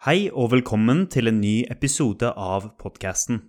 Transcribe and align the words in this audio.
Hei 0.00 0.30
og 0.32 0.46
velkommen 0.54 1.02
til 1.12 1.28
en 1.28 1.42
ny 1.42 1.66
episode 1.68 2.30
av 2.32 2.70
podkasten. 2.80 3.42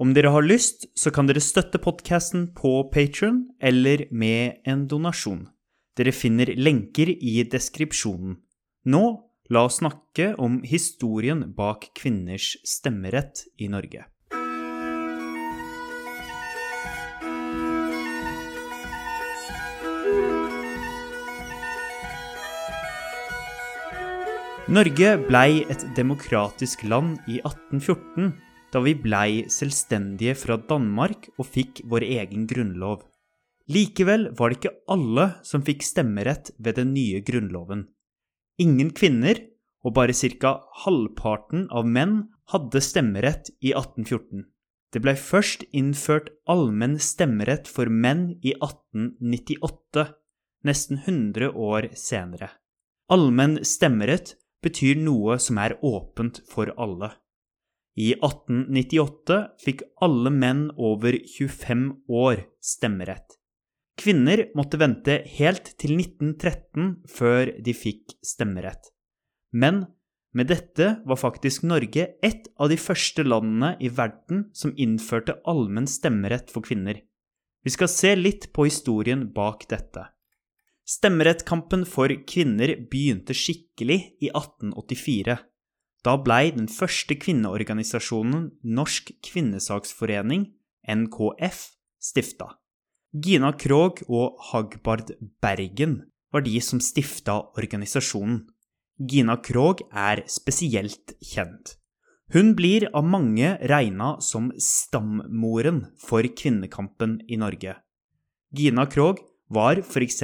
Om 0.00 0.14
dere 0.16 0.30
har 0.32 0.46
lyst, 0.46 0.86
så 0.96 1.10
kan 1.12 1.26
dere 1.28 1.42
støtte 1.44 1.76
podkasten 1.76 2.46
på 2.56 2.70
Patron 2.88 3.42
eller 3.60 4.06
med 4.08 4.62
en 4.64 4.86
donasjon. 4.88 5.42
Dere 6.00 6.14
finner 6.16 6.54
lenker 6.56 7.12
i 7.12 7.34
deskripsjonen. 7.44 8.38
Nå, 8.88 9.02
la 9.52 9.66
oss 9.68 9.82
snakke 9.82 10.30
om 10.40 10.62
historien 10.64 11.50
bak 11.52 11.90
kvinners 12.00 12.54
stemmerett 12.64 13.44
i 13.60 13.68
Norge. 13.68 14.06
Norge 24.70 25.16
blei 25.26 25.64
et 25.66 25.80
demokratisk 25.96 26.84
land 26.86 27.16
i 27.26 27.40
1814, 27.40 28.28
da 28.70 28.78
vi 28.84 28.92
blei 28.94 29.40
selvstendige 29.50 30.36
fra 30.38 30.54
Danmark 30.68 31.24
og 31.40 31.48
fikk 31.56 31.80
vår 31.90 32.04
egen 32.06 32.44
grunnlov. 32.46 33.00
Likevel 33.66 34.28
var 34.38 34.52
det 34.52 34.60
ikke 34.60 34.72
alle 34.94 35.24
som 35.42 35.64
fikk 35.66 35.82
stemmerett 35.82 36.52
ved 36.62 36.78
den 36.78 36.92
nye 36.94 37.18
grunnloven. 37.26 37.88
Ingen 38.62 38.92
kvinner, 38.94 39.40
og 39.82 39.96
bare 39.98 40.14
ca. 40.14 40.52
halvparten 40.84 41.66
av 41.74 41.90
menn, 41.90 42.28
hadde 42.54 42.78
stemmerett 42.78 43.50
i 43.58 43.74
1814. 43.74 44.46
Det 44.94 45.02
blei 45.02 45.16
først 45.18 45.66
innført 45.74 46.30
allmenn 46.46 47.00
stemmerett 47.02 47.66
for 47.66 47.90
menn 47.90 48.36
i 48.38 48.54
1898, 48.54 50.06
nesten 50.62 51.02
100 51.02 51.50
år 51.58 51.90
senere. 51.98 52.52
Allmenn 53.10 53.64
stemmerett 53.66 54.36
betyr 54.64 55.00
noe 55.00 55.38
som 55.42 55.58
er 55.62 55.76
åpent 55.86 56.42
for 56.50 56.72
alle. 56.76 57.12
I 57.98 58.12
1898 58.14 59.38
fikk 59.60 59.84
alle 60.04 60.32
menn 60.32 60.68
over 60.78 61.16
25 61.16 61.86
år 62.08 62.44
stemmerett. 62.64 63.36
Kvinner 64.00 64.46
måtte 64.56 64.78
vente 64.80 65.18
helt 65.36 65.74
til 65.80 65.98
1913 65.98 66.92
før 67.10 67.50
de 67.60 67.74
fikk 67.76 68.14
stemmerett. 68.24 68.92
Men 69.52 69.84
med 70.32 70.48
dette 70.48 71.00
var 71.04 71.18
faktisk 71.18 71.66
Norge 71.66 72.06
et 72.22 72.46
av 72.56 72.70
de 72.70 72.78
første 72.78 73.24
landene 73.26 73.74
i 73.82 73.90
verden 73.92 74.46
som 74.56 74.72
innførte 74.78 75.40
allmenn 75.50 75.90
stemmerett 75.90 76.52
for 76.54 76.64
kvinner. 76.64 77.02
Vi 77.66 77.74
skal 77.74 77.90
se 77.92 78.14
litt 78.16 78.48
på 78.54 78.68
historien 78.68 79.26
bak 79.34 79.66
dette. 79.68 80.06
Stemmerettkampen 80.90 81.84
for 81.86 82.10
kvinner 82.26 82.72
begynte 82.90 83.34
skikkelig 83.36 83.98
i 84.18 84.30
1884. 84.32 85.36
Da 86.02 86.14
blei 86.18 86.50
den 86.56 86.66
første 86.72 87.14
kvinneorganisasjonen 87.20 88.48
Norsk 88.64 89.12
kvinnesaksforening, 89.22 90.48
NKF, 90.90 91.60
stifta. 92.02 92.56
Gina 93.14 93.52
Krog 93.54 94.02
og 94.08 94.40
Hagbard 94.50 95.12
Bergen 95.42 96.00
var 96.34 96.42
de 96.46 96.56
som 96.64 96.82
stifta 96.82 97.38
organisasjonen. 97.60 98.48
Gina 98.98 99.36
Krog 99.38 99.84
er 99.94 100.24
spesielt 100.26 101.14
kjent. 101.22 101.76
Hun 102.34 102.54
blir 102.58 102.88
av 102.94 103.06
mange 103.06 103.56
regna 103.70 104.16
som 104.22 104.50
stammoren 104.58 105.84
for 106.02 106.26
kvinnekampen 106.26 107.20
i 107.30 107.38
Norge. 107.38 107.78
Gina 108.54 108.86
Krog 108.90 109.22
var 109.50 109.82
f.eks. 109.82 110.22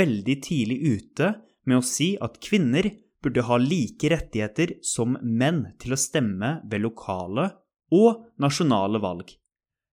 veldig 0.00 0.36
tidlig 0.42 0.78
ute 0.82 1.34
med 1.68 1.80
å 1.80 1.86
si 1.86 2.14
at 2.20 2.40
kvinner 2.42 2.88
burde 3.24 3.44
ha 3.48 3.56
like 3.60 4.08
rettigheter 4.12 4.78
som 4.84 5.16
menn 5.22 5.64
til 5.80 5.94
å 5.96 6.00
stemme 6.00 6.58
ved 6.68 6.84
lokale 6.84 7.48
og 7.94 8.24
nasjonale 8.40 9.00
valg. 9.00 9.32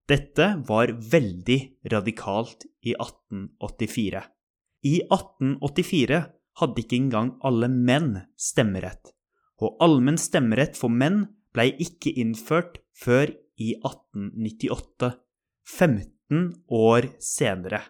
Dette 0.09 0.47
var 0.67 0.91
veldig 0.91 1.59
radikalt 1.91 2.65
i 2.83 2.95
1884. 2.97 4.23
I 4.83 4.95
1884 5.05 6.21
hadde 6.59 6.83
ikke 6.83 6.97
engang 6.97 7.35
alle 7.47 7.69
menn 7.71 8.15
stemmerett, 8.35 9.13
og 9.61 9.77
allmenn 9.83 10.19
stemmerett 10.19 10.75
for 10.79 10.91
menn 10.91 11.23
blei 11.55 11.69
ikke 11.83 12.11
innført 12.19 12.81
før 12.97 13.31
i 13.61 13.75
1898, 13.77 15.11
15 15.77 16.47
år 16.81 17.11
senere. 17.21 17.83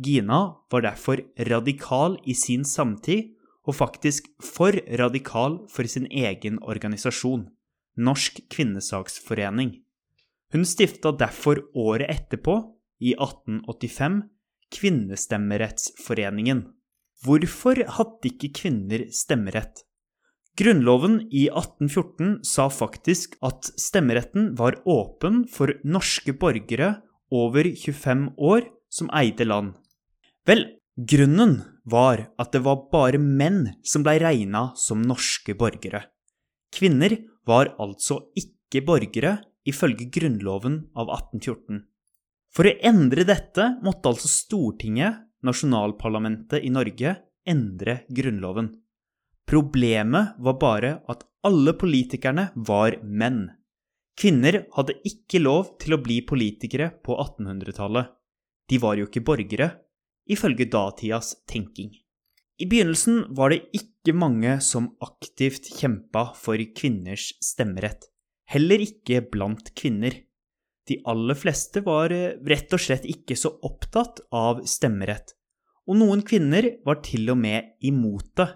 Gina 0.00 0.56
var 0.70 0.82
derfor 0.82 1.20
radikal 1.38 2.18
i 2.26 2.34
sin 2.34 2.64
samtid, 2.66 3.30
og 3.64 3.78
faktisk 3.78 4.26
for 4.44 4.76
radikal 4.98 5.60
for 5.72 5.88
sin 5.88 6.06
egen 6.10 6.58
organisasjon, 6.60 7.46
Norsk 7.96 8.42
kvinnesaksforening. 8.50 9.70
Hun 10.52 10.66
stifta 10.66 11.14
derfor 11.16 11.62
året 11.74 12.10
etterpå, 12.10 12.58
i 13.00 13.14
1885, 13.14 14.22
Kvinnestemmerettsforeningen. 14.74 16.64
Hvorfor 17.24 17.78
hadde 17.96 18.30
ikke 18.30 18.50
kvinner 18.58 19.06
stemmerett? 19.14 19.84
Grunnloven 20.58 21.20
i 21.34 21.46
1814 21.48 22.40
sa 22.46 22.68
faktisk 22.70 23.34
at 23.46 23.70
stemmeretten 23.80 24.52
var 24.58 24.76
åpen 24.86 25.44
for 25.50 25.72
norske 25.86 26.34
borgere 26.38 26.96
over 27.34 27.66
25 27.74 28.28
år 28.38 28.68
som 28.90 29.10
eide 29.14 29.46
land. 29.46 29.74
Vel, 30.44 30.66
grunnen 30.96 31.62
var 31.88 32.26
at 32.40 32.52
det 32.52 32.60
var 32.66 32.86
bare 32.92 33.20
menn 33.20 33.62
som 33.86 34.04
blei 34.04 34.18
regna 34.20 34.66
som 34.76 35.00
norske 35.02 35.56
borgere. 35.56 36.04
Kvinner 36.74 37.16
var 37.48 37.72
altså 37.80 38.20
ikke 38.36 38.82
borgere 38.84 39.38
ifølge 39.64 40.10
Grunnloven 40.12 40.80
av 40.92 41.08
1814. 41.16 41.84
For 42.54 42.68
å 42.68 42.76
endre 42.86 43.24
dette 43.26 43.70
måtte 43.84 44.10
altså 44.12 44.30
Stortinget, 44.30 45.22
nasjonalparlamentet 45.44 46.64
i 46.64 46.72
Norge, 46.72 47.16
endre 47.48 48.02
Grunnloven. 48.12 48.68
Problemet 49.48 50.36
var 50.40 50.58
bare 50.60 50.92
at 51.10 51.24
alle 51.44 51.74
politikerne 51.76 52.50
var 52.68 52.98
menn. 53.02 53.46
Kvinner 54.16 54.62
hadde 54.76 54.96
ikke 55.08 55.40
lov 55.42 55.74
til 55.82 55.96
å 55.96 56.00
bli 56.04 56.20
politikere 56.24 56.92
på 57.04 57.16
1800-tallet. 57.16 58.12
De 58.70 58.78
var 58.80 58.96
jo 58.96 59.08
ikke 59.08 59.24
borgere, 59.26 59.72
ifølge 60.30 60.70
datidas 60.70 61.34
tenking. 61.50 61.90
I 62.58 62.66
begynnelsen 62.70 63.34
var 63.34 63.50
det 63.50 63.64
ikke 63.74 64.12
mange 64.14 64.60
som 64.62 64.96
aktivt 65.02 65.66
kjempa 65.74 66.28
for 66.38 66.54
kvinners 66.78 67.32
stemmerett, 67.42 68.06
heller 68.46 68.78
ikke 68.84 69.24
blant 69.32 69.72
kvinner. 69.74 70.14
De 70.86 71.00
aller 71.08 71.34
fleste 71.34 71.80
var 71.86 72.12
eh, 72.12 72.36
rett 72.46 72.72
og 72.76 72.80
slett 72.84 73.04
ikke 73.08 73.36
så 73.40 73.50
opptatt 73.64 74.20
av 74.30 74.64
stemmerett, 74.68 75.34
og 75.88 75.96
noen 75.98 76.22
kvinner 76.26 76.70
var 76.86 76.96
til 77.04 77.30
og 77.32 77.38
med 77.40 77.64
imot 77.82 78.36
det. 78.38 78.48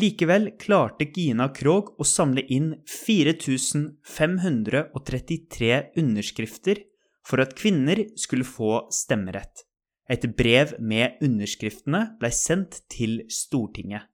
Likevel 0.00 0.50
klarte 0.58 1.04
Gina 1.10 1.48
Krog 1.54 1.94
å 1.98 2.04
samle 2.06 2.42
inn 2.54 2.74
4533 2.86 5.82
underskrifter 5.98 6.76
for 7.26 7.40
at 7.42 7.54
kvinner 7.58 7.98
skulle 8.18 8.44
få 8.46 8.88
stemmerett. 8.94 9.69
Et 10.10 10.24
brev 10.34 10.72
med 10.82 11.20
underskriftene 11.22 12.00
blei 12.18 12.32
sendt 12.34 12.80
til 12.90 13.20
Stortinget. 13.30 14.08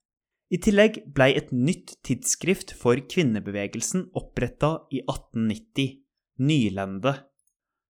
I 0.53 0.59
tillegg 0.63 0.99
blei 1.17 1.31
et 1.39 1.49
nytt 1.57 1.97
tidsskrift 2.07 2.75
for 2.77 3.01
kvinnebevegelsen 3.11 4.11
oppretta 4.19 4.75
i 4.93 5.01
1890, 5.01 5.97
Nylende. 6.45 7.15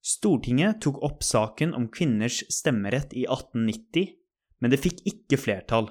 Stortinget 0.06 0.78
tok 0.86 1.02
opp 1.04 1.26
saken 1.26 1.74
om 1.74 1.88
kvinners 1.92 2.44
stemmerett 2.52 3.10
i 3.10 3.26
1890, 3.26 4.14
men 4.62 4.72
det 4.72 4.80
fikk 4.80 5.02
ikke 5.10 5.40
flertall. 5.42 5.90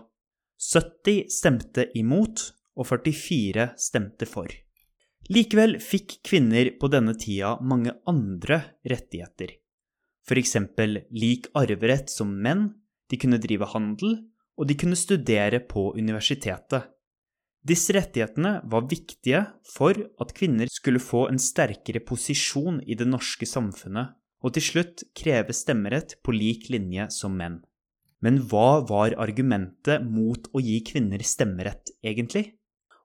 70 0.72 1.28
stemte 1.36 1.90
imot, 2.00 2.48
og 2.80 2.88
44 2.88 3.70
stemte 3.80 4.28
for. 4.28 4.48
Likevel 5.32 5.78
fikk 5.84 6.22
kvinner 6.28 6.72
på 6.80 6.90
denne 6.92 7.16
tida 7.20 7.58
mange 7.60 7.92
andre 8.08 8.64
rettigheter 8.88 9.58
f.eks. 10.26 10.56
lik 11.14 11.48
arverett 11.54 12.10
som 12.10 12.32
menn, 12.42 12.72
de 13.10 13.20
kunne 13.22 13.38
drive 13.42 13.68
handel, 13.76 14.18
og 14.58 14.68
de 14.70 14.78
kunne 14.80 14.98
studere 14.98 15.60
på 15.62 15.92
universitetet. 15.98 16.90
Disse 17.66 17.96
rettighetene 17.96 18.60
var 18.70 18.86
viktige 18.90 19.42
for 19.70 19.98
at 20.22 20.34
kvinner 20.38 20.70
skulle 20.70 21.02
få 21.02 21.26
en 21.32 21.42
sterkere 21.42 22.02
posisjon 22.06 22.82
i 22.86 22.98
det 22.98 23.08
norske 23.10 23.48
samfunnet, 23.50 24.14
og 24.46 24.54
til 24.54 24.66
slutt 24.66 25.06
kreve 25.18 25.54
stemmerett 25.54 26.20
på 26.22 26.34
lik 26.36 26.70
linje 26.70 27.08
som 27.14 27.34
menn. 27.38 27.64
Men 28.22 28.38
hva 28.50 28.86
var 28.86 29.18
argumentet 29.22 30.06
mot 30.06 30.46
å 30.54 30.62
gi 30.62 30.78
kvinner 30.86 31.22
stemmerett, 31.26 31.90
egentlig? 32.06 32.54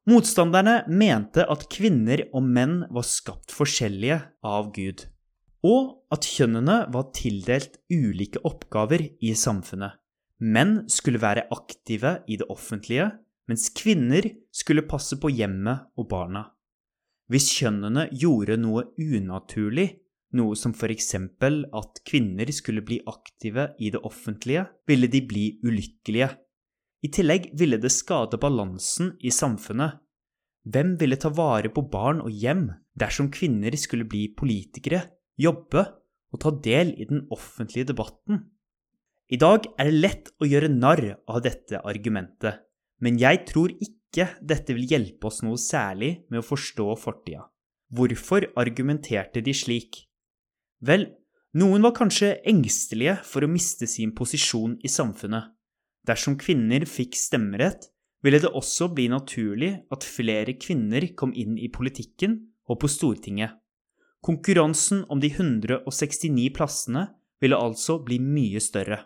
Motstanderne 0.08 0.82
mente 0.88 1.44
at 1.44 1.66
kvinner 1.72 2.24
og 2.32 2.44
menn 2.44 2.82
var 2.92 3.04
skapt 3.04 3.52
forskjellige 3.52 4.20
av 4.44 4.70
Gud 4.76 5.08
og 5.66 6.12
at 6.14 6.26
kjønnene 6.26 6.76
var 6.92 7.10
tildelt 7.16 7.78
ulike 7.92 8.40
oppgaver 8.48 9.04
i 9.20 9.34
samfunnet. 9.36 9.98
Menn 10.40 10.86
skulle 10.88 11.20
være 11.20 11.44
aktive 11.52 12.20
i 12.26 12.38
det 12.40 12.48
offentlige, 12.48 13.10
mens 13.50 13.68
kvinner 13.76 14.24
skulle 14.54 14.86
passe 14.88 15.18
på 15.20 15.28
hjemmet 15.34 15.90
og 16.00 16.08
barna. 16.08 16.46
Hvis 17.30 17.50
kjønnene 17.58 18.08
gjorde 18.16 18.56
noe 18.58 18.86
unaturlig, 18.98 20.00
noe 20.34 20.56
som 20.58 20.72
for 20.74 20.90
eksempel 20.90 21.64
at 21.76 22.00
kvinner 22.06 22.48
skulle 22.54 22.82
bli 22.86 23.00
aktive 23.10 23.72
i 23.78 23.90
det 23.92 24.00
offentlige, 24.06 24.64
ville 24.88 25.10
de 25.10 25.20
bli 25.26 25.44
ulykkelige. 25.66 26.30
I 27.04 27.08
tillegg 27.12 27.50
ville 27.58 27.78
det 27.80 27.92
skade 27.92 28.38
balansen 28.40 29.14
i 29.20 29.32
samfunnet. 29.34 29.98
Hvem 30.70 30.96
ville 31.00 31.16
ta 31.20 31.30
vare 31.32 31.70
på 31.72 31.84
barn 31.90 32.20
og 32.24 32.32
hjem 32.32 32.68
dersom 32.98 33.30
kvinner 33.32 33.74
skulle 33.80 34.08
bli 34.08 34.28
politikere, 34.36 35.04
jobbe 35.40 35.84
og 36.30 36.42
ta 36.42 36.52
del 36.64 36.92
i 37.00 37.06
den 37.10 37.26
offentlige 37.34 37.90
debatten? 37.90 38.44
I 39.30 39.38
dag 39.38 39.68
er 39.78 39.86
det 39.88 40.00
lett 40.02 40.32
å 40.42 40.48
gjøre 40.48 40.72
narr 40.72 41.04
av 41.30 41.40
dette 41.44 41.78
argumentet, 41.86 42.64
men 42.98 43.18
jeg 43.20 43.44
tror 43.48 43.72
ikke 43.78 44.26
dette 44.42 44.74
vil 44.74 44.90
hjelpe 44.90 45.30
oss 45.30 45.40
noe 45.46 45.58
særlig 45.60 46.24
med 46.28 46.42
å 46.42 46.46
forstå 46.46 46.88
fortida. 46.98 47.46
Hvorfor 47.94 48.48
argumenterte 48.58 49.42
de 49.42 49.54
slik? 49.54 50.04
Vel, 50.82 51.06
noen 51.58 51.82
var 51.82 51.94
kanskje 51.96 52.36
engstelige 52.46 53.16
for 53.26 53.42
å 53.42 53.50
miste 53.50 53.88
sin 53.90 54.12
posisjon 54.14 54.76
i 54.82 54.90
samfunnet. 54.90 55.50
Dersom 56.06 56.36
kvinner 56.40 56.86
fikk 56.88 57.18
stemmerett, 57.18 57.88
ville 58.22 58.40
det 58.42 58.52
også 58.54 58.90
bli 58.94 59.08
naturlig 59.10 59.72
at 59.92 60.06
flere 60.06 60.54
kvinner 60.60 61.06
kom 61.16 61.32
inn 61.34 61.56
i 61.58 61.70
politikken 61.72 62.36
og 62.70 62.80
på 62.82 62.90
Stortinget. 62.90 63.56
Konkurransen 64.20 65.04
om 65.08 65.20
de 65.20 65.30
169 65.32 66.50
plassene 66.56 67.06
ville 67.40 67.56
altså 67.56 67.98
bli 68.04 68.18
mye 68.20 68.60
større. 68.60 68.98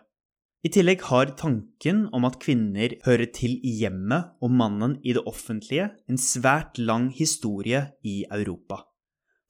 I 0.65 0.71
tillegg 0.73 1.03
har 1.07 1.35
tanken 1.37 2.07
om 2.15 2.25
at 2.25 2.39
kvinner 2.41 2.95
hører 3.05 3.29
til 3.31 3.59
i 3.61 3.75
hjemmet 3.83 4.33
og 4.43 4.51
mannen 4.51 4.97
i 5.05 5.13
det 5.13 5.21
offentlige, 5.29 5.91
en 6.09 6.17
svært 6.17 6.79
lang 6.81 7.11
historie 7.13 7.83
i 8.03 8.23
Europa. 8.25 8.81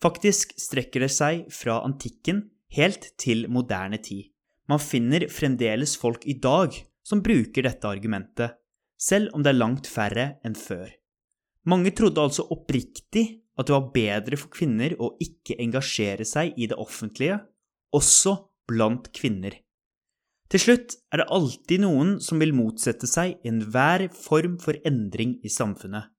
Faktisk 0.03 0.51
strekker 0.59 1.05
det 1.05 1.13
seg 1.15 1.45
fra 1.55 1.79
antikken 1.87 2.43
helt 2.75 3.13
til 3.21 3.47
moderne 3.49 3.97
tid. 4.03 4.27
Man 4.67 4.81
finner 4.83 5.27
fremdeles 5.31 5.95
folk 5.97 6.27
i 6.27 6.35
dag 6.41 6.75
som 7.05 7.23
bruker 7.23 7.65
dette 7.65 7.87
argumentet, 7.87 8.57
selv 8.99 9.31
om 9.33 9.43
det 9.45 9.53
er 9.53 9.61
langt 9.61 9.87
færre 9.87 10.27
enn 10.45 10.57
før. 10.57 10.89
Mange 11.65 11.93
trodde 11.95 12.21
altså 12.21 12.45
oppriktig 12.53 13.44
at 13.55 13.67
det 13.67 13.75
var 13.75 13.91
bedre 13.95 14.39
for 14.39 14.51
kvinner 14.53 14.95
å 14.99 15.13
ikke 15.23 15.57
engasjere 15.63 16.27
seg 16.27 16.57
i 16.59 16.67
det 16.71 16.77
offentlige, 16.81 17.39
også 17.95 18.35
blant 18.67 19.11
kvinner. 19.15 19.55
Til 20.51 20.61
slutt 20.61 20.97
er 21.13 21.21
det 21.21 21.31
alltid 21.33 21.81
noen 21.81 22.15
som 22.21 22.41
vil 22.41 22.53
motsette 22.53 23.07
seg 23.09 23.39
enhver 23.47 24.07
form 24.13 24.59
for 24.61 24.77
endring 24.85 25.39
i 25.41 25.49
samfunnet. 25.49 26.11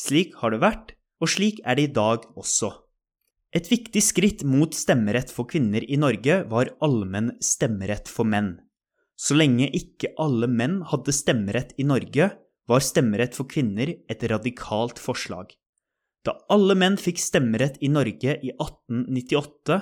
Slik 0.00 0.36
har 0.40 0.52
det 0.52 0.62
vært, 0.62 0.94
og 1.20 1.32
slik 1.32 1.60
er 1.64 1.76
det 1.76 1.90
i 1.90 1.94
dag 1.96 2.24
også. 2.36 2.70
Et 3.56 3.68
viktig 3.70 4.02
skritt 4.04 4.42
mot 4.44 4.72
stemmerett 4.74 5.30
for 5.32 5.48
kvinner 5.48 5.84
i 5.84 5.96
Norge 6.00 6.42
var 6.50 6.72
allmenn 6.84 7.34
stemmerett 7.40 8.10
for 8.12 8.28
menn. 8.28 8.56
Så 9.16 9.36
lenge 9.36 9.68
ikke 9.72 10.12
alle 10.20 10.48
menn 10.48 10.82
hadde 10.90 11.14
stemmerett 11.14 11.72
i 11.80 11.86
Norge, 11.88 12.32
var 12.68 12.82
stemmerett 12.84 13.36
for 13.38 13.48
kvinner 13.48 13.94
et 14.10 14.24
radikalt 14.28 15.00
forslag. 15.00 15.54
Da 16.26 16.34
alle 16.50 16.74
menn 16.74 16.96
fikk 16.98 17.20
stemmerett 17.22 17.76
i 17.86 17.90
Norge 17.92 18.32
i 18.42 18.50
1898, 18.50 19.76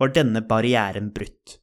var 0.00 0.12
denne 0.16 0.40
barrieren 0.48 1.10
brutt. 1.12 1.58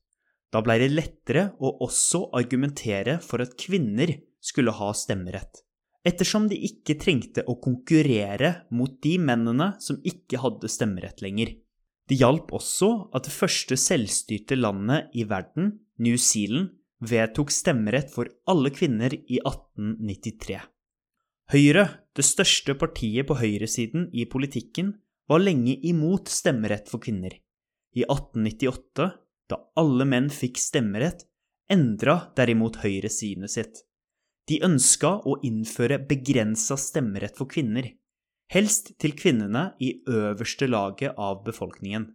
Da 0.53 0.61
blei 0.61 0.77
det 0.83 0.91
lettere 0.93 1.47
å 1.57 1.71
også 1.83 2.27
argumentere 2.37 3.17
for 3.23 3.41
at 3.41 3.57
kvinner 3.57 4.13
skulle 4.37 4.75
ha 4.77 4.91
stemmerett, 4.95 5.63
ettersom 6.05 6.45
de 6.51 6.59
ikke 6.69 6.99
trengte 7.01 7.43
å 7.49 7.57
konkurrere 7.63 8.53
mot 8.69 8.93
de 9.03 9.17
mennene 9.17 9.73
som 9.83 9.97
ikke 10.05 10.39
hadde 10.43 10.69
stemmerett 10.69 11.25
lenger. 11.25 11.57
Det 12.07 12.21
hjalp 12.21 12.53
også 12.55 12.91
at 13.17 13.25
det 13.27 13.35
første 13.35 13.75
selvstyrte 13.75 14.55
landet 14.55 15.09
i 15.17 15.25
verden, 15.27 15.73
New 15.97 16.15
Zealand, 16.21 16.75
vedtok 17.01 17.51
stemmerett 17.53 18.13
for 18.13 18.29
alle 18.49 18.69
kvinner 18.73 19.13
i 19.17 19.41
1893. 19.41 20.61
Høyre, 21.47 21.85
det 22.11 22.25
største 22.27 22.73
partiet 22.75 23.27
på 23.29 23.37
høyresiden 23.39 24.09
i 24.11 24.25
politikken, 24.27 24.97
var 25.31 25.39
lenge 25.39 25.77
imot 25.87 26.27
stemmerett 26.31 26.89
for 26.91 26.99
kvinner. 27.03 27.31
I 27.95 28.03
1898 28.03 29.07
da 29.47 29.59
alle 29.79 30.07
menn 30.07 30.27
fikk 30.33 30.59
stemmerett, 30.59 31.23
endra 31.71 32.17
derimot 32.35 32.81
Høyre 32.83 33.11
synet 33.11 33.53
sitt. 33.53 33.79
De 34.47 34.59
ønska 34.63 35.13
å 35.27 35.37
innføre 35.43 35.99
begrensa 36.07 36.77
stemmerett 36.79 37.39
for 37.39 37.47
kvinner, 37.51 37.89
helst 38.51 38.93
til 38.99 39.15
kvinnene 39.15 39.69
i 39.83 39.93
øverste 40.07 40.67
laget 40.67 41.15
av 41.15 41.45
befolkningen. 41.47 42.09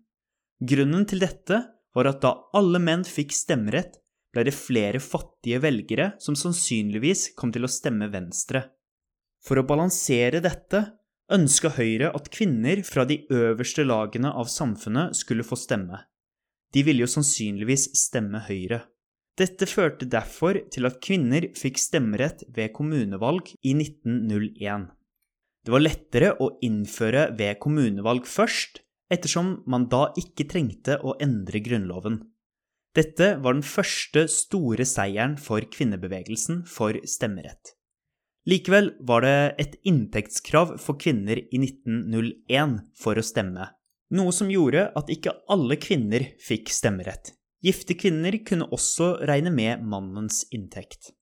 Grunnen 0.61 1.08
til 1.08 1.25
dette 1.25 1.58
var 1.96 2.08
at 2.08 2.20
da 2.25 2.37
alle 2.56 2.81
menn 2.81 3.05
fikk 3.08 3.32
stemmerett, 3.37 3.99
ble 4.32 4.46
det 4.49 4.56
flere 4.56 5.00
fattige 5.00 5.61
velgere 5.61 6.12
som 6.20 6.37
sannsynligvis 6.38 7.34
kom 7.37 7.52
til 7.52 7.64
å 7.64 7.73
stemme 7.73 8.08
Venstre. 8.12 8.64
For 9.43 9.59
å 9.59 9.67
balansere 9.67 10.41
dette 10.44 10.85
ønska 11.33 11.73
Høyre 11.77 12.12
at 12.15 12.31
kvinner 12.35 12.83
fra 12.87 13.05
de 13.09 13.23
øverste 13.33 13.85
lagene 13.87 14.31
av 14.31 14.50
samfunnet 14.53 15.17
skulle 15.19 15.47
få 15.47 15.59
stemme. 15.59 16.05
De 16.73 16.85
ville 16.87 17.05
jo 17.05 17.11
sannsynligvis 17.11 17.91
stemme 17.99 18.43
Høyre. 18.47 18.85
Dette 19.39 19.67
førte 19.69 20.06
derfor 20.12 20.59
til 20.73 20.87
at 20.89 21.00
kvinner 21.05 21.49
fikk 21.56 21.81
stemmerett 21.81 22.44
ved 22.53 22.73
kommunevalg 22.77 23.55
i 23.65 23.75
1901. 23.75 24.91
Det 25.62 25.73
var 25.73 25.85
lettere 25.85 26.33
å 26.43 26.50
innføre 26.65 27.29
ved 27.39 27.61
kommunevalg 27.62 28.27
først, 28.29 28.83
ettersom 29.12 29.61
man 29.69 29.87
da 29.93 30.09
ikke 30.21 30.49
trengte 30.50 30.99
å 31.00 31.15
endre 31.23 31.62
Grunnloven. 31.65 32.19
Dette 32.97 33.37
var 33.41 33.56
den 33.56 33.65
første 33.65 34.27
store 34.29 34.85
seieren 34.89 35.39
for 35.41 35.65
kvinnebevegelsen 35.65 36.65
for 36.69 36.99
stemmerett. 37.09 37.73
Likevel 38.49 38.91
var 39.06 39.23
det 39.23 39.37
et 39.62 39.77
inntektskrav 39.87 40.75
for 40.83 40.99
kvinner 40.99 41.39
i 41.39 41.61
1901 41.62 42.81
for 42.99 43.19
å 43.19 43.23
stemme, 43.23 43.69
noe 44.11 44.35
som 44.35 44.50
gjorde 44.50 44.89
at 44.99 45.12
ikke 45.15 45.37
alle 45.53 45.79
kvinner 45.79 46.27
fikk 46.43 46.73
stemmerett. 46.75 47.37
Gifte 47.62 47.94
kvinner 47.94 48.35
kunne 48.43 48.67
også 48.75 49.15
regne 49.29 49.53
med 49.55 49.85
mannens 49.87 50.43
inntekt. 50.50 51.12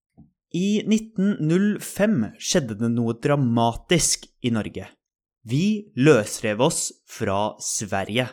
I 0.57 0.81
1905 0.83 2.17
skjedde 2.41 2.79
det 2.81 2.89
noe 2.95 3.15
dramatisk 3.23 4.25
i 4.41 4.51
Norge. 4.51 4.89
Vi 5.47 5.93
løsrev 6.01 6.65
oss 6.65 6.89
fra 7.07 7.53
Sverige. 7.63 8.27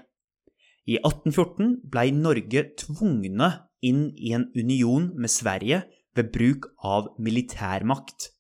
I 0.88 0.96
1814 1.02 1.76
blei 1.92 2.10
Norge 2.16 2.64
tvungne 2.80 3.52
inn 3.84 4.08
i 4.16 4.32
en 4.34 4.48
union 4.56 5.12
med 5.20 5.32
Sverige 5.32 5.84
ved 6.16 6.32
bruk 6.32 6.72
av 6.80 7.12
militærmakt. 7.20 8.32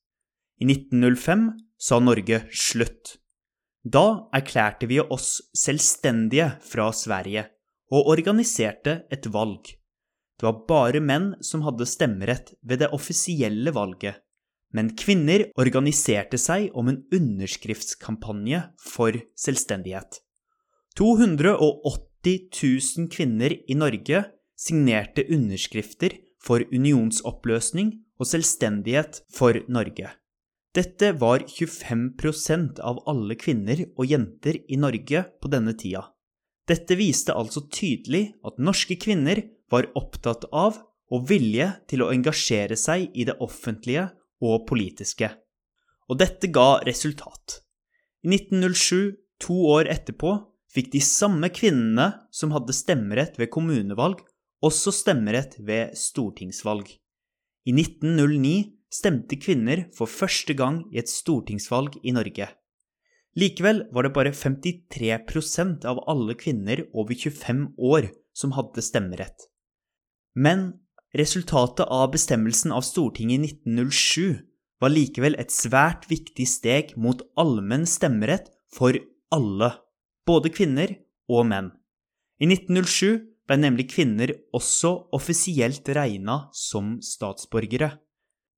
I 0.57 0.65
1905 0.65 1.51
sa 1.77 1.99
Norge 2.01 2.41
slutt. 2.51 3.17
Da 3.85 4.29
erklærte 4.35 4.89
vi 4.89 4.97
oss 4.99 5.37
selvstendige 5.55 6.49
fra 6.65 6.89
Sverige 6.91 7.45
og 7.93 8.09
organiserte 8.11 9.03
et 9.13 9.29
valg. 9.31 9.69
Det 10.37 10.45
var 10.45 10.63
bare 10.69 11.01
menn 11.01 11.31
som 11.45 11.63
hadde 11.65 11.87
stemmerett 11.89 12.51
ved 12.61 12.81
det 12.81 12.91
offisielle 12.93 13.71
valget, 13.73 14.17
men 14.73 14.91
kvinner 14.97 15.45
organiserte 15.61 16.39
seg 16.41 16.73
om 16.77 16.91
en 16.91 16.99
underskriftskampanje 17.13 18.65
for 18.81 19.17
selvstendighet. 19.39 20.19
280 20.97 22.49
000 22.51 23.09
kvinner 23.13 23.53
i 23.53 23.77
Norge 23.77 24.25
signerte 24.57 25.25
underskrifter 25.29 26.17
for 26.43 26.65
unionsoppløsning 26.73 27.93
og 28.17 28.29
selvstendighet 28.29 29.21
for 29.33 29.61
Norge. 29.69 30.17
Dette 30.75 31.13
var 31.17 31.45
25% 31.47 32.81
av 32.83 32.99
alle 33.09 33.37
kvinner 33.39 33.85
og 33.95 34.05
jenter 34.05 34.59
i 34.67 34.77
Norge 34.79 35.23
på 35.41 35.51
denne 35.51 35.73
tida. 35.77 36.03
Dette 36.67 36.97
viste 36.99 37.33
altså 37.33 37.63
tydelig 37.71 38.33
at 38.45 38.59
norske 38.59 38.97
kvinner 38.99 39.41
var 39.71 39.87
opptatt 39.95 40.45
av 40.51 40.81
og 41.13 41.27
vilje 41.29 41.69
til 41.87 42.03
å 42.03 42.11
engasjere 42.11 42.75
seg 42.79 43.07
i 43.15 43.25
det 43.27 43.37
offentlige 43.43 44.09
og 44.43 44.67
politiske. 44.67 45.31
Og 46.11 46.19
dette 46.19 46.51
ga 46.51 46.83
resultat. 46.87 47.61
I 48.23 48.35
1907, 48.35 49.15
to 49.43 49.55
år 49.71 49.89
etterpå, 49.91 50.35
fikk 50.71 50.91
de 50.93 51.01
samme 51.03 51.49
kvinnene 51.53 52.09
som 52.33 52.51
hadde 52.55 52.75
stemmerett 52.75 53.39
ved 53.39 53.51
kommunevalg, 53.53 54.19
også 54.63 54.91
stemmerett 54.95 55.55
ved 55.63 55.95
stortingsvalg. 55.97 56.89
I 57.67 57.73
1909 57.75 58.76
stemte 58.93 59.37
kvinner 59.39 59.85
for 59.95 60.09
første 60.09 60.55
gang 60.57 60.83
i 60.93 61.01
et 61.01 61.11
stortingsvalg 61.11 61.99
i 62.03 62.13
Norge. 62.15 62.47
Likevel 63.37 63.83
var 63.93 64.07
det 64.07 64.13
bare 64.15 64.33
53% 64.33 65.85
av 65.85 66.01
alle 66.09 66.33
kvinner 66.39 66.87
over 66.93 67.13
25 67.13 67.67
år 67.77 68.09
som 68.33 68.55
hadde 68.57 68.81
stemmerett. 68.81 69.45
Men 70.33 70.71
resultatet 71.17 71.85
av 71.85 72.11
bestemmelsen 72.13 72.73
av 72.73 72.85
Stortinget 72.85 73.45
i 73.45 73.51
1907 73.51 74.41
var 74.81 74.93
likevel 74.93 75.37
et 75.41 75.53
svært 75.53 76.05
viktig 76.09 76.45
steg 76.49 76.93
mot 76.97 77.21
allmenn 77.37 77.85
stemmerett 77.89 78.51
for 78.73 78.97
alle, 79.33 79.71
både 80.25 80.51
kvinner 80.53 80.93
og 81.29 81.47
menn. 81.49 81.71
I 82.41 82.49
1907 82.49 83.17
ble 83.47 83.57
nemlig 83.61 83.87
kvinner 83.93 84.33
også 84.55 84.91
offisielt 85.15 85.89
regna 85.95 86.47
som 86.53 86.97
statsborgere. 87.01 87.95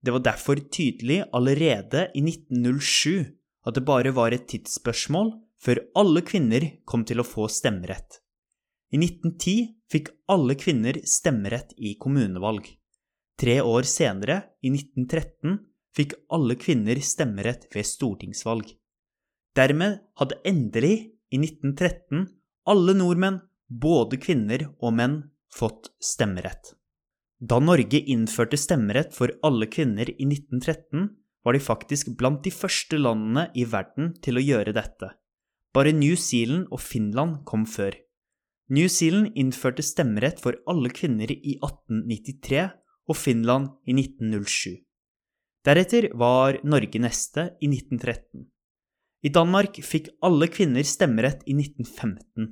Det 0.05 0.13
var 0.15 0.23
derfor 0.23 0.61
tydelig 0.71 1.23
allerede 1.35 2.07
i 2.15 2.23
1907 2.23 3.25
at 3.67 3.75
det 3.75 3.85
bare 3.87 4.13
var 4.15 4.33
et 4.33 4.47
tidsspørsmål 4.47 5.33
før 5.59 5.81
alle 5.99 6.23
kvinner 6.23 6.65
kom 6.87 7.03
til 7.07 7.19
å 7.19 7.27
få 7.27 7.49
stemmerett. 7.51 8.21
I 8.95 8.97
1910 8.97 9.75
fikk 9.91 10.13
alle 10.31 10.55
kvinner 10.57 11.01
stemmerett 11.05 11.75
i 11.77 11.95
kommunevalg. 11.99 12.63
Tre 13.39 13.59
år 13.61 13.85
senere, 13.87 14.41
i 14.63 14.71
1913, 14.71 15.59
fikk 15.95 16.15
alle 16.35 16.55
kvinner 16.59 16.99
stemmerett 17.03 17.67
ved 17.75 17.87
stortingsvalg. 17.87 18.73
Dermed 19.55 19.99
hadde 20.19 20.39
endelig, 20.47 20.95
i 21.29 21.37
1913, 21.37 22.25
alle 22.69 22.95
nordmenn, 22.97 23.39
både 23.69 24.17
kvinner 24.21 24.65
og 24.81 24.95
menn, 24.97 25.21
fått 25.53 25.91
stemmerett. 26.01 26.73
Da 27.39 27.59
Norge 27.63 28.01
innførte 28.11 28.57
stemmerett 28.59 29.13
for 29.15 29.31
alle 29.47 29.69
kvinner 29.71 30.09
i 30.11 30.25
1913, 30.27 31.07
var 31.45 31.55
de 31.55 31.61
faktisk 31.63 32.11
blant 32.19 32.43
de 32.43 32.51
første 32.51 32.99
landene 32.99 33.47
i 33.55 33.63
verden 33.63 34.11
til 34.23 34.39
å 34.39 34.43
gjøre 34.43 34.75
dette. 34.75 35.13
Bare 35.73 35.93
New 35.95 36.17
Zealand 36.19 36.67
og 36.73 36.81
Finland 36.83 37.45
kom 37.47 37.63
før. 37.69 37.95
New 38.69 38.89
Zealand 38.91 39.31
innførte 39.39 39.85
stemmerett 39.85 40.41
for 40.43 40.59
alle 40.69 40.91
kvinner 40.93 41.31
i 41.31 41.55
1893 41.55 42.65
og 43.09 43.17
Finland 43.17 43.71
i 43.87 43.95
1907. 43.95 44.75
Deretter 45.65 46.09
var 46.19 46.59
Norge 46.63 46.99
neste, 47.01 47.53
i 47.63 47.69
1913. 47.71 48.45
I 49.23 49.31
Danmark 49.35 49.79
fikk 49.83 50.11
alle 50.23 50.47
kvinner 50.51 50.85
stemmerett 50.87 51.41
i 51.47 51.55
1915. 51.55 52.51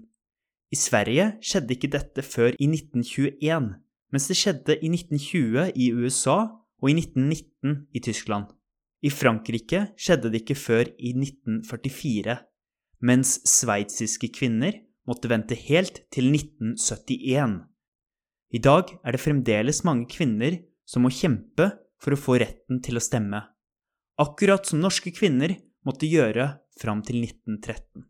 I 0.71 0.79
Sverige 0.79 1.27
skjedde 1.43 1.75
ikke 1.75 1.91
dette 1.93 2.23
før 2.25 2.55
i 2.55 2.67
1921, 2.67 3.69
mens 4.13 4.27
det 4.29 4.37
skjedde 4.39 4.77
i 4.79 4.89
1920 4.93 5.71
i 5.75 5.89
USA 5.95 6.37
og 6.81 6.91
i 6.91 6.95
1919 6.97 7.87
i 7.93 8.03
Tyskland. 8.03 8.51
I 9.05 9.11
Frankrike 9.13 9.87
skjedde 9.99 10.31
det 10.33 10.43
ikke 10.43 10.57
før 10.57 10.89
i 10.97 11.13
1944, 11.13 12.37
mens 13.05 13.37
sveitsiske 13.45 14.31
kvinner 14.33 14.79
måtte 15.07 15.29
vente 15.31 15.57
helt 15.67 16.01
til 16.13 16.31
1971. 16.33 17.59
I 18.55 18.63
dag 18.63 18.91
er 19.03 19.13
det 19.13 19.21
fremdeles 19.21 19.83
mange 19.87 20.07
kvinner 20.11 20.57
som 20.87 21.05
må 21.05 21.11
kjempe 21.13 21.69
for 22.01 22.15
å 22.15 22.19
få 22.19 22.39
retten 22.41 22.81
til 22.83 22.97
å 22.97 23.03
stemme, 23.03 23.41
akkurat 24.21 24.65
som 24.65 24.81
norske 24.81 25.11
kvinner 25.15 25.57
måtte 25.87 26.09
gjøre 26.09 26.53
fram 26.79 27.03
til 27.05 27.21
1913. 27.23 28.05